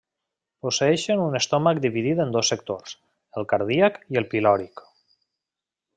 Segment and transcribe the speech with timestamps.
[0.67, 2.97] Posseeixen un estómac dividit en dos sectors:
[3.41, 4.87] el cardíac i el pilòric.